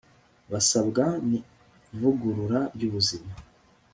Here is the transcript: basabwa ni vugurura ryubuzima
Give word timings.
basabwa 0.51 1.05
ni 1.27 1.39
vugurura 1.99 2.59
ryubuzima 2.75 3.33